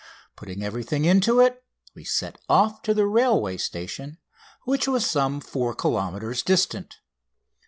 Putting 0.35 0.63
everything 0.63 1.05
into 1.05 1.39
it 1.41 1.63
we 1.93 2.03
set 2.03 2.39
off 2.49 2.81
to 2.81 2.93
the 2.95 3.05
railway 3.05 3.57
station, 3.57 4.17
which 4.63 4.87
was 4.87 5.05
some 5.05 5.39
4 5.39 5.75
kilometres 5.75 6.39
(2 6.41 6.41
1/2 6.41 6.41
miles) 6.41 6.41
distant. 6.41 6.97